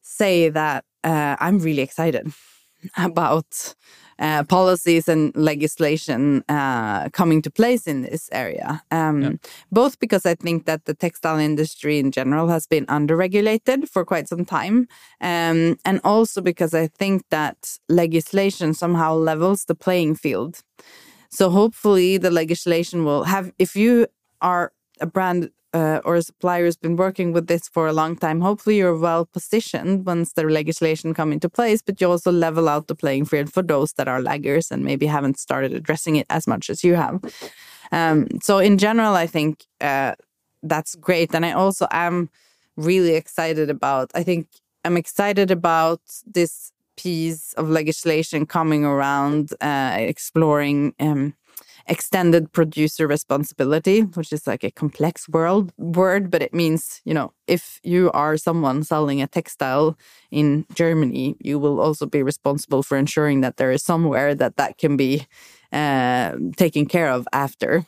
[0.02, 2.34] say that uh, I'm really excited
[3.08, 3.76] about
[4.20, 8.82] uh, policies and legislation uh, coming to place in this area.
[8.92, 9.32] Um, yeah.
[9.72, 14.28] Both because I think that the textile industry in general has been underregulated for quite
[14.28, 14.88] some time,
[15.22, 20.64] um, and also because I think that legislation somehow levels the playing field.
[21.30, 23.52] So hopefully, the legislation will have.
[23.60, 24.08] If you
[24.42, 28.16] are a brand uh, or a supplier has been working with this for a long
[28.16, 32.70] time, hopefully you're well positioned once the legislation come into place, but you also level
[32.70, 36.26] out the playing field for those that are laggers and maybe haven't started addressing it
[36.30, 37.20] as much as you have.
[37.92, 40.16] Um, so in general, I think uh,
[40.64, 41.36] that's great.
[41.36, 42.30] And I also am
[42.78, 44.48] really excited about, I think
[44.86, 51.34] I'm excited about this piece of legislation coming around, uh, exploring um,
[51.88, 57.32] extended producer responsibility, which is like a complex world word, but it means, you know,
[57.48, 59.98] if you are someone selling a textile
[60.32, 64.78] in Germany, you will also be responsible for ensuring that there is somewhere that that
[64.78, 65.28] can be
[65.72, 67.86] uh, taken care of after.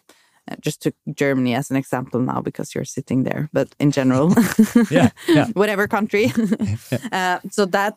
[0.50, 4.34] Uh, just took Germany as an example now because you're sitting there, but in general,
[4.92, 5.48] yeah, yeah.
[5.54, 6.32] whatever country.
[7.12, 7.96] uh, so that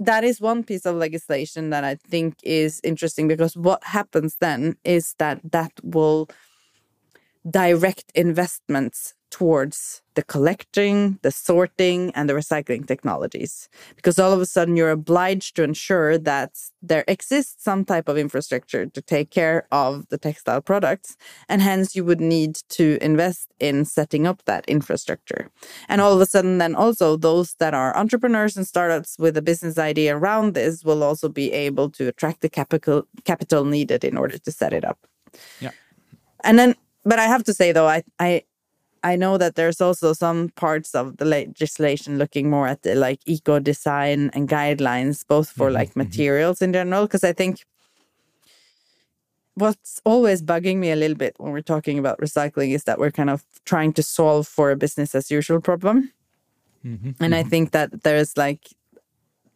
[0.00, 4.76] that is one piece of legislation that I think is interesting because what happens then
[4.84, 6.28] is that that will
[7.48, 13.70] direct investments towards the collecting, the sorting, and the recycling technologies.
[13.96, 16.50] Because all of a sudden, you're obliged to ensure that
[16.82, 21.16] there exists some type of infrastructure to take care of the textile products.
[21.48, 25.48] And hence, you would need to invest in setting up that infrastructure.
[25.88, 29.42] And all of a sudden, then also those that are entrepreneurs and startups with a
[29.42, 34.18] business idea around this will also be able to attract the capital capital needed in
[34.18, 34.98] order to set it up.
[35.58, 35.70] Yeah.
[36.44, 36.74] And then
[37.04, 38.42] but I have to say though, I I
[39.04, 43.20] I know that there's also some parts of the legislation looking more at the like
[43.26, 45.78] eco design and guidelines, both for mm -hmm.
[45.80, 47.06] like materials in general.
[47.06, 47.64] Because I think
[49.54, 53.10] what's always bugging me a little bit when we're talking about recycling is that we're
[53.10, 56.12] kind of trying to solve for a business as usual problem.
[56.84, 57.14] Mm -hmm.
[57.18, 57.50] And I mm-hmm.
[57.50, 58.62] think that there's like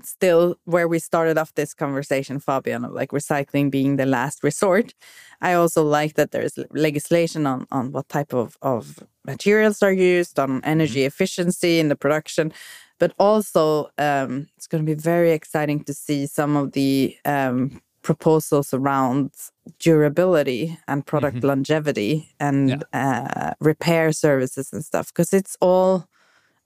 [0.07, 4.94] still where we started off this conversation, Fabian, of like recycling being the last resort.
[5.40, 10.38] I also like that there's legislation on on what type of of materials are used,
[10.38, 11.09] on energy mm-hmm.
[11.09, 12.52] efficiency in the production,
[12.98, 17.82] but also um, it's going to be very exciting to see some of the um,
[18.02, 19.32] proposals around
[19.80, 21.48] durability and product mm-hmm.
[21.48, 22.92] longevity and yeah.
[22.92, 26.07] uh, repair services and stuff because it's all,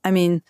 [0.05, 0.43] I mean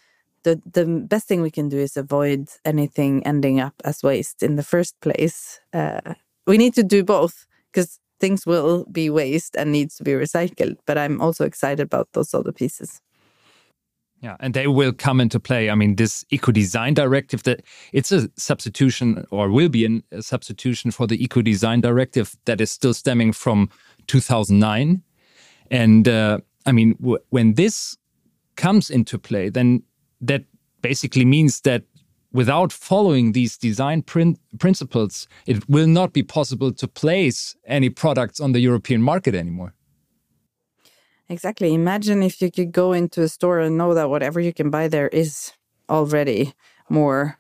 [0.45, 4.57] the the best thing we can do is avoid anything ending up as waste in
[4.57, 5.61] the first place.
[5.72, 6.14] Uh,
[6.47, 10.76] we need to do both because things will be waste and needs to be recycled.
[10.86, 13.01] But I'm also excited about those other pieces.
[14.22, 15.70] Yeah, and they will come into play.
[15.70, 17.62] I mean, this eco design directive that
[17.93, 22.61] it's a substitution or will be an, a substitution for the eco design directive that
[22.61, 23.70] is still stemming from
[24.09, 25.03] 2009.
[25.70, 26.93] And uh, I mean,
[27.30, 27.97] when this
[28.57, 29.84] comes into play, then
[30.21, 30.45] that
[30.83, 31.83] basically means that
[32.33, 38.53] without following these design principles, it will not be possible to place any products on
[38.53, 39.75] the European market anymore.
[41.29, 41.73] Exactly.
[41.75, 44.89] Imagine if you could go into a store and know that whatever you can buy
[44.89, 45.53] there is
[45.89, 46.53] already
[46.89, 47.39] more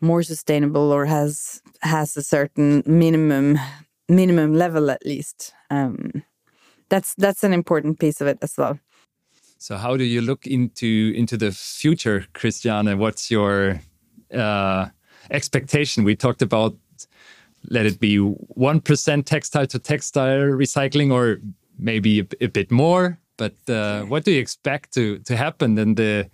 [0.00, 3.58] more sustainable or has has a certain minimum
[4.08, 5.52] minimum level at least.
[5.70, 6.24] Um,
[6.88, 8.78] that's that's an important piece of it as well.
[9.60, 12.98] So how do you look into into the future, Christiane?
[12.98, 13.78] What's your
[14.32, 14.86] uh,
[15.30, 16.02] expectation?
[16.02, 16.76] We talked about
[17.68, 21.42] let it be one percent textile to textile recycling, or
[21.78, 23.18] maybe a, a bit more.
[23.36, 26.30] But uh, what do you expect to to happen in the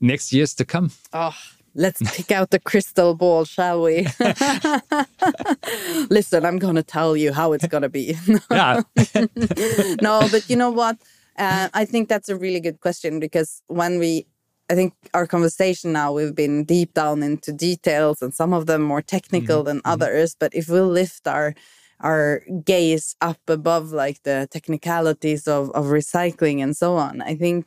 [0.00, 0.90] next years to come?
[1.12, 1.36] Oh,
[1.76, 4.08] let's pick out the crystal ball, shall we?
[6.10, 8.16] Listen, I'm going to tell you how it's going to be.
[8.50, 8.82] yeah.
[10.02, 10.98] no, but you know what?
[11.38, 14.26] Uh, I think that's a really good question because when we,
[14.68, 18.82] I think our conversation now, we've been deep down into details and some of them
[18.82, 19.66] more technical mm -hmm.
[19.66, 19.92] than mm-hmm.
[19.92, 20.36] others.
[20.38, 21.54] But if we lift our
[22.02, 27.66] our gaze up above like the technicalities of, of recycling and so on, I think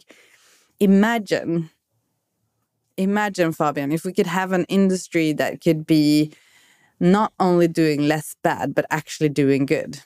[0.80, 1.70] imagine,
[2.98, 6.34] imagine, Fabian, if we could have an industry that could be
[7.00, 10.02] not only doing less bad, but actually doing good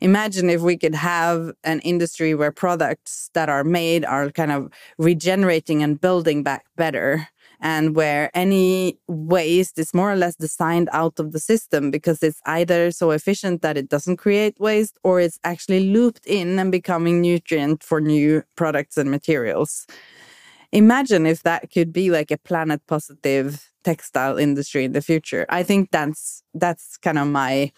[0.00, 4.70] imagine if we could have an industry where products that are made are kind of
[4.98, 7.28] regenerating and building back better
[7.60, 12.40] and where any waste is more or less designed out of the system because it's
[12.46, 17.20] either so efficient that it doesn't create waste or it's actually looped in and becoming
[17.20, 19.86] nutrient for new products and materials.
[20.72, 25.46] Imagine if that could be like a planet positive textile industry in the future.
[25.48, 27.72] I think that's that's kind of my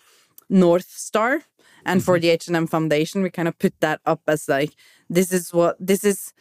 [0.48, 1.42] north star
[1.85, 2.22] and for mm-hmm.
[2.22, 4.74] the H&M Foundation, we kind of put that up as like,
[5.09, 6.33] this is what, this is,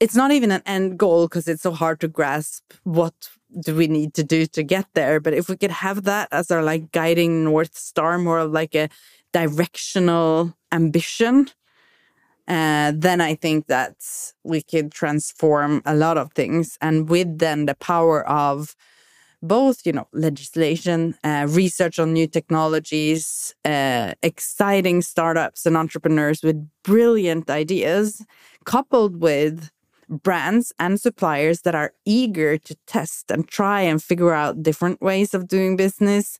[0.00, 3.86] it's not even an end goal because it's so hard to grasp what do we
[3.86, 5.20] need to do to get there.
[5.20, 8.74] But if we could have that as our like guiding North Star, more of like
[8.74, 8.88] a
[9.32, 11.48] directional ambition,
[12.46, 13.96] uh, then I think that
[14.42, 16.78] we could transform a lot of things.
[16.80, 18.74] And with then the power of
[19.42, 26.56] both you know legislation uh, research on new technologies uh, exciting startups and entrepreneurs with
[26.82, 28.24] brilliant ideas
[28.64, 29.70] coupled with
[30.08, 35.34] brands and suppliers that are eager to test and try and figure out different ways
[35.34, 36.38] of doing business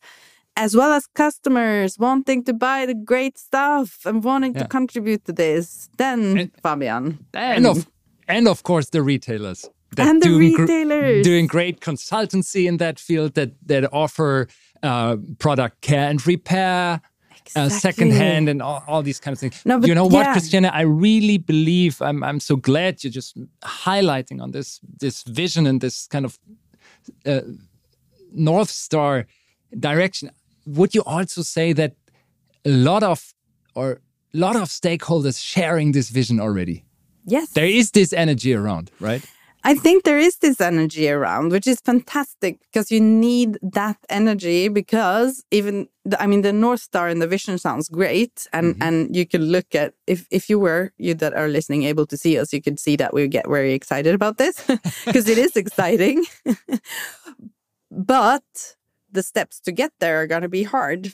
[0.56, 4.62] as well as customers wanting to buy the great stuff and wanting Yeah.
[4.62, 7.86] to contribute to this, then And- Fabian, then and of
[8.26, 11.24] and of course the retailers that And the doing gr- retailers.
[11.24, 14.46] doing great consultancy in that field that that offer
[14.82, 17.00] uh, product care and repair.
[17.56, 17.80] Uh, Exactly.
[17.80, 19.62] second hand and all, all these kind of things.
[19.64, 20.32] No, but you know what, yeah.
[20.34, 20.68] Christiana?
[20.68, 22.22] I really believe I'm.
[22.22, 26.38] I'm so glad you're just highlighting on this this vision and this kind of
[27.24, 27.40] uh,
[28.32, 29.26] north star
[29.78, 30.30] direction.
[30.66, 31.92] Would you also say that
[32.64, 33.34] a lot of
[33.74, 33.92] or
[34.34, 36.84] a lot of stakeholders sharing this vision already?
[37.24, 39.22] yes, There is this energy around, right?
[39.68, 44.68] I think there is this energy around, which is fantastic because you need that energy.
[44.68, 48.82] Because even, the, I mean, the North Star and the vision sounds great, and mm-hmm.
[48.82, 52.16] and you can look at if if you were you that are listening able to
[52.16, 54.64] see us, you could see that we get very excited about this
[55.04, 56.24] because it is exciting.
[57.90, 58.76] but
[59.12, 61.12] the steps to get there are going to be hard.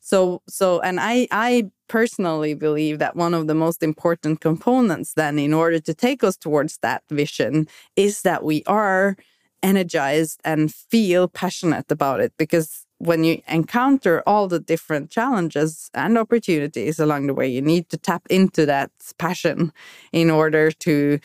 [0.00, 5.38] So so and I I personally believe that one of the most important components then
[5.38, 7.66] in order to take us towards that vision
[7.96, 9.16] is that we are
[9.62, 12.32] energized and feel passionate about it.
[12.36, 17.88] Because when you encounter all the different challenges and opportunities along the way you need
[17.90, 19.72] to tap into that passion
[20.12, 21.18] in order to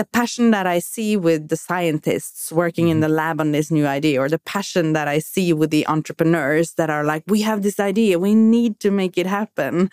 [0.00, 3.86] the passion that I see with the scientists working in the lab on this new
[3.86, 7.60] idea, or the passion that I see with the entrepreneurs that are like, we have
[7.60, 9.90] this idea, we need to make it happen.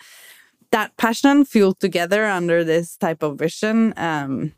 [0.70, 4.54] That passion fueled together under this type of vision, um,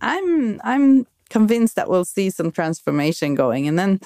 [0.00, 4.00] I'm I'm convinced that we'll see some transformation going, and then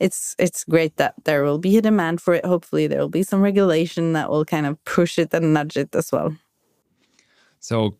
[0.00, 2.44] it's it's great that there will be a demand for it.
[2.44, 5.96] Hopefully, there will be some regulation that will kind of push it and nudge it
[5.96, 6.36] as well.
[7.58, 7.96] So,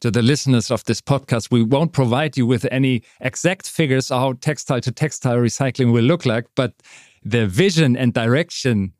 [0.00, 4.32] to the listeners of this podcast, we won't provide you with any exact figures how
[4.34, 6.74] textile to textile recycling will look like, but
[7.22, 8.92] the vision and direction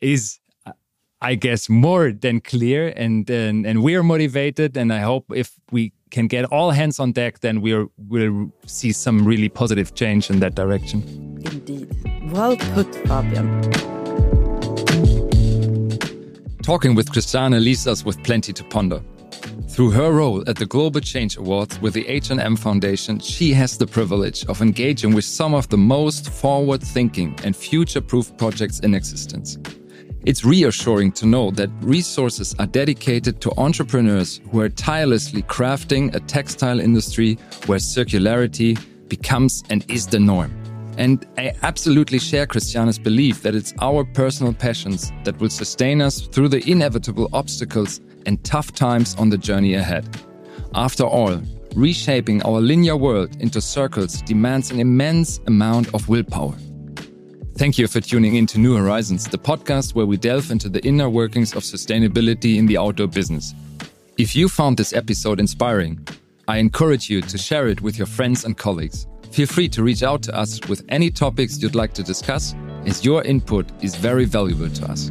[0.00, 0.40] is,
[1.20, 4.76] I guess, more than clear, and and, and we're motivated.
[4.76, 8.92] And I hope if we can get all hands on deck, then we're we'll see
[8.92, 11.02] some really positive change in that direction.
[11.44, 11.88] Indeed,
[12.32, 13.62] well put, Fabian.
[16.62, 19.00] Talking with Christiane leaves us with plenty to ponder.
[19.66, 23.86] Through her role at the Global Change Awards with the H&M Foundation, she has the
[23.86, 29.58] privilege of engaging with some of the most forward-thinking and future-proof projects in existence.
[30.24, 36.20] It's reassuring to know that resources are dedicated to entrepreneurs who are tirelessly crafting a
[36.20, 37.34] textile industry
[37.66, 38.78] where circularity
[39.08, 40.52] becomes and is the norm.
[40.98, 46.22] And I absolutely share Christiana's belief that it's our personal passions that will sustain us
[46.22, 50.08] through the inevitable obstacles and tough times on the journey ahead.
[50.74, 51.40] After all,
[51.74, 56.54] reshaping our linear world into circles demands an immense amount of willpower.
[57.56, 60.84] Thank you for tuning in to New Horizons, the podcast where we delve into the
[60.86, 63.52] inner workings of sustainability in the outdoor business.
[64.16, 66.06] If you found this episode inspiring,
[66.46, 69.06] I encourage you to share it with your friends and colleagues.
[69.32, 72.54] Feel free to reach out to us with any topics you'd like to discuss,
[72.86, 75.10] as your input is very valuable to us.